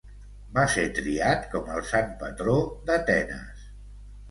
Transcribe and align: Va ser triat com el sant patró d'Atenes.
Va 0.53 0.61
ser 0.75 0.85
triat 0.99 1.45
com 1.51 1.69
el 1.75 1.85
sant 1.91 2.11
patró 2.23 2.57
d'Atenes. 2.91 3.71